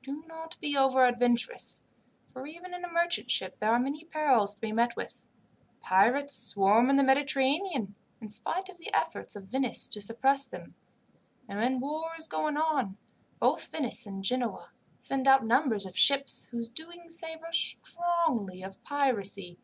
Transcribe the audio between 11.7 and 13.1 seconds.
war is going on,